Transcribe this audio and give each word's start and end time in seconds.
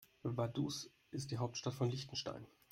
Vaduz 0.23 0.89
ist 1.11 1.29
die 1.29 1.37
Hauptstadt 1.37 1.75
von 1.75 1.91
Liechtenstein. 1.91 2.47